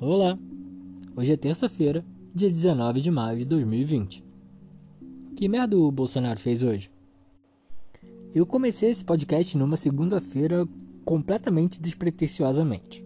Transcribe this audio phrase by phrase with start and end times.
[0.00, 4.22] Hoje é terça-feira, dia 19 de maio de 2020.
[5.34, 6.88] Que merda o Bolsonaro fez hoje?
[8.32, 10.68] Eu comecei esse podcast numa segunda-feira
[11.04, 13.04] completamente despretensiosamente.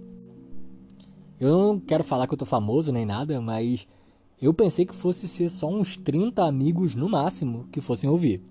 [1.40, 3.88] Eu não quero falar que eu tô famoso nem nada, mas
[4.40, 8.42] eu pensei que fosse ser só uns 30 amigos no máximo que fossem ouvir.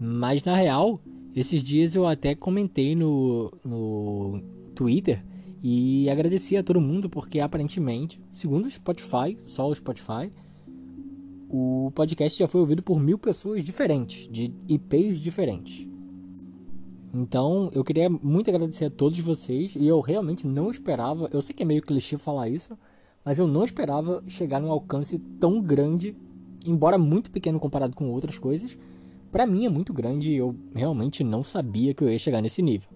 [0.00, 0.98] Mas na real,
[1.36, 4.42] esses dias eu até comentei no, no
[4.74, 5.22] Twitter
[5.62, 10.32] e agradeci a todo mundo porque aparentemente, segundo o Spotify, só o Spotify,
[11.48, 15.86] o podcast já foi ouvido por mil pessoas diferentes, de IPs diferentes.
[17.12, 21.54] Então eu queria muito agradecer a todos vocês e eu realmente não esperava, eu sei
[21.54, 22.78] que é meio clichê falar isso,
[23.24, 26.16] mas eu não esperava chegar num alcance tão grande,
[26.64, 28.78] embora muito pequeno comparado com outras coisas.
[29.30, 32.62] Para mim é muito grande e eu realmente não sabia que eu ia chegar nesse
[32.62, 32.88] nível.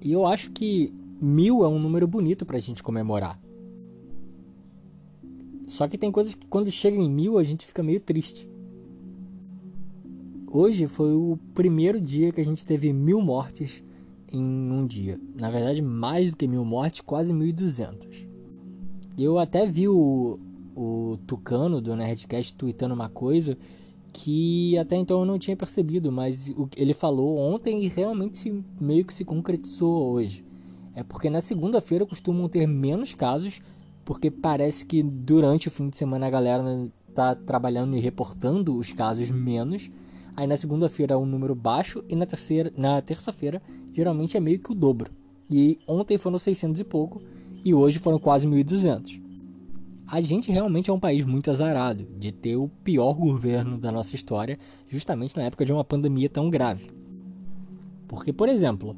[0.00, 0.92] E eu acho que
[1.22, 3.40] mil é um número bonito pra gente comemorar.
[5.68, 8.48] Só que tem coisas que quando chega em mil a gente fica meio triste.
[10.50, 13.82] Hoje foi o primeiro dia que a gente teve mil mortes
[14.30, 15.18] em um dia.
[15.34, 18.26] Na verdade, mais do que mil mortes, quase mil e duzentos.
[19.16, 20.38] Eu até vi o,
[20.74, 23.56] o Tucano do Nerdcast tweetando uma coisa
[24.12, 29.14] que até então eu não tinha percebido, mas ele falou ontem e realmente meio que
[29.14, 30.44] se concretizou hoje.
[30.94, 33.62] É porque na segunda-feira costumam ter menos casos,
[34.04, 38.92] porque parece que durante o fim de semana a galera tá trabalhando e reportando os
[38.92, 39.90] casos menos.
[40.36, 44.58] Aí na segunda-feira é um número baixo e na terceira, na terça-feira geralmente é meio
[44.58, 45.10] que o dobro.
[45.50, 47.20] E ontem foram 600 e pouco
[47.64, 49.20] e hoje foram quase 1.200.
[50.06, 54.14] A gente realmente é um país muito azarado de ter o pior governo da nossa
[54.14, 56.90] história, justamente na época de uma pandemia tão grave.
[58.08, 58.96] Porque, por exemplo,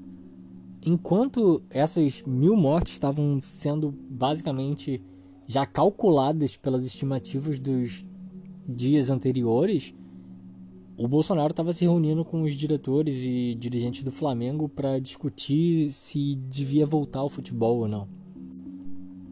[0.84, 5.02] enquanto essas mil mortes estavam sendo basicamente
[5.46, 8.04] já calculadas pelas estimativas dos
[8.68, 9.94] dias anteriores,
[10.96, 16.36] o Bolsonaro estava se reunindo com os diretores e dirigentes do Flamengo para discutir se
[16.36, 18.08] devia voltar ao futebol ou não.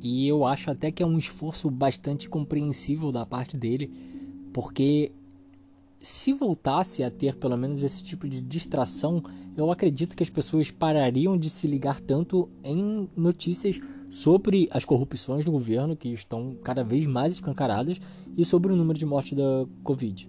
[0.03, 3.93] E eu acho até que é um esforço bastante compreensível da parte dele,
[4.53, 5.13] porque
[6.03, 9.23] se voltasse a ter pelo menos esse tipo de distração,
[9.57, 13.81] eu acredito que as pessoas parariam de se ligar tanto em notícias
[14.11, 18.01] sobre as corrupções do governo, que estão cada vez mais escancaradas,
[18.37, 20.29] e sobre o número de mortes da Covid.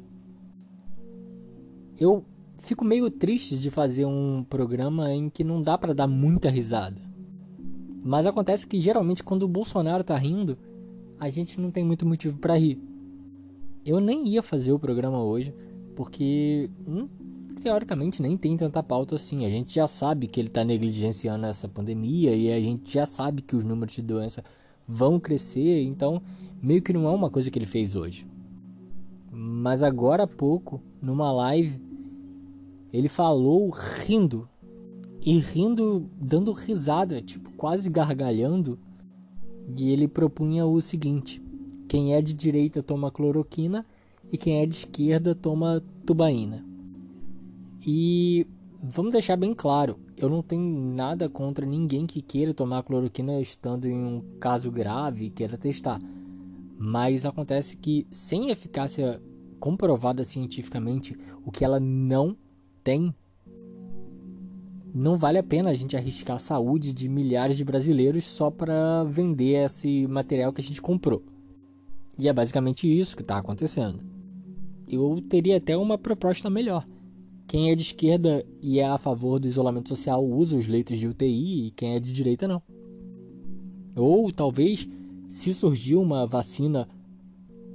[1.99, 2.23] Eu
[2.59, 7.01] fico meio triste de fazer um programa em que não dá para dar muita risada.
[8.03, 10.57] Mas acontece que geralmente quando o Bolsonaro tá rindo,
[11.19, 12.79] a gente não tem muito motivo para rir.
[13.85, 15.53] Eu nem ia fazer o programa hoje,
[15.95, 17.07] porque hum,
[17.61, 19.45] teoricamente nem tem tanta pauta assim.
[19.45, 23.41] A gente já sabe que ele está negligenciando essa pandemia e a gente já sabe
[23.41, 24.43] que os números de doença
[24.87, 26.21] vão crescer, então
[26.61, 28.25] meio que não é uma coisa que ele fez hoje.
[29.31, 31.81] Mas agora há pouco, numa live,
[32.91, 34.47] ele falou rindo
[35.25, 38.77] e rindo, dando risada, tipo quase gargalhando,
[39.75, 41.41] e ele propunha o seguinte:
[41.93, 43.85] quem é de direita toma cloroquina
[44.31, 46.65] e quem é de esquerda toma tubaína.
[47.85, 48.47] E
[48.81, 53.87] vamos deixar bem claro, eu não tenho nada contra ninguém que queira tomar cloroquina estando
[53.87, 55.99] em um caso grave e queira testar.
[56.79, 59.21] Mas acontece que sem eficácia
[59.59, 61.15] comprovada cientificamente,
[61.45, 62.35] o que ela não
[62.83, 63.13] tem,
[64.95, 69.03] não vale a pena a gente arriscar a saúde de milhares de brasileiros só para
[69.03, 71.21] vender esse material que a gente comprou.
[72.17, 73.99] E é basicamente isso que está acontecendo.
[74.87, 76.87] Eu teria até uma proposta melhor.
[77.47, 81.07] Quem é de esquerda e é a favor do isolamento social usa os leitos de
[81.07, 82.61] UTI e quem é de direita não.
[83.95, 84.87] Ou talvez,
[85.27, 86.87] se surgir uma vacina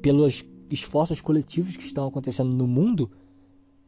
[0.01, 3.11] pelos esforços coletivos que estão acontecendo no mundo,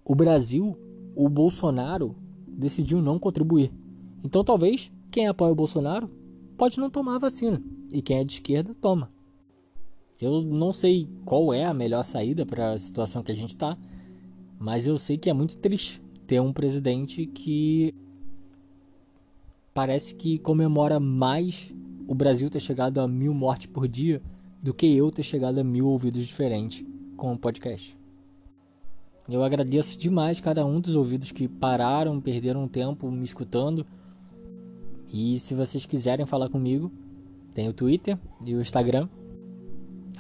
[0.05, 0.76] o Brasil,
[1.14, 2.17] o Bolsonaro,
[2.49, 3.73] decidiu não contribuir.
[4.25, 6.11] Então talvez quem apoia o Bolsonaro
[6.56, 7.62] pode não tomar a vacina
[7.93, 9.11] e quem é de esquerda toma.
[10.20, 13.76] Eu não sei qual é a melhor saída para a situação que a gente está,
[14.58, 17.94] mas eu sei que é muito triste ter um presidente que
[19.72, 21.72] parece que comemora mais
[22.06, 24.20] o Brasil ter chegado a mil mortes por dia
[24.62, 26.84] do que eu ter chegado a mil ouvidos diferentes
[27.17, 27.96] com o podcast.
[29.26, 33.87] Eu agradeço demais cada um dos ouvidos que pararam, perderam tempo me escutando.
[35.12, 36.90] E se vocês quiserem falar comigo,
[37.55, 39.08] tem o Twitter e o Instagram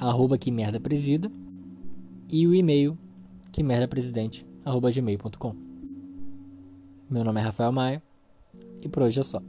[0.08, 1.30] arroba que merda presida,
[2.28, 2.96] e o e-mail
[3.52, 5.54] que merda presidente, arroba gmail.com.
[7.08, 8.02] Meu nome é Rafael Maia,
[8.82, 9.42] e por hoje é só.